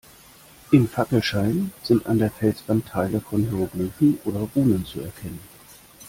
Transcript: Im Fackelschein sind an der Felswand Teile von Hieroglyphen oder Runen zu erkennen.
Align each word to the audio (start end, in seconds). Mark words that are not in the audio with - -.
Im 0.71 0.87
Fackelschein 0.87 1.71
sind 1.83 2.07
an 2.07 2.17
der 2.17 2.31
Felswand 2.31 2.87
Teile 2.87 3.21
von 3.21 3.43
Hieroglyphen 3.43 4.17
oder 4.25 4.47
Runen 4.55 4.83
zu 4.83 4.99
erkennen. 4.99 5.37